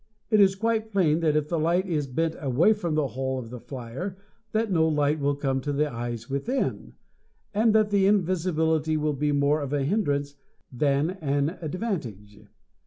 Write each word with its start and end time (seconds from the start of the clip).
It 0.31 0.39
is 0.39 0.55
quite 0.55 0.91
plain 0.91 1.19
that 1.19 1.35
if 1.35 1.47
the 1.47 1.59
light 1.59 1.85
is 1.87 2.07
bent 2.07 2.35
away 2.39 2.73
from 2.73 2.95
the 2.95 3.09
hull 3.09 3.37
of 3.37 3.51
the 3.51 3.59
flyer 3.59 4.17
that 4.51 4.71
no 4.71 4.87
light 4.87 5.19
will 5.19 5.35
come 5.35 5.61
to 5.61 5.71
the 5.71 5.93
eyes 5.93 6.27
within, 6.27 6.93
and 7.53 7.71
that 7.75 7.91
the 7.91 8.07
invisibility 8.07 8.97
will 8.97 9.13
be 9.13 9.31
more 9.31 9.61
of 9.61 9.73
a 9.73 9.83
hindrance 9.83 10.33
than 10.71 11.11
an 11.11 11.49
advantage. 11.61 12.39